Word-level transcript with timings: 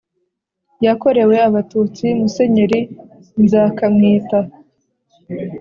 yakorewe 0.85 1.35
Abatutsi 1.47 2.05
Musenyeri 2.19 2.79
Nzakamwita 3.43 4.39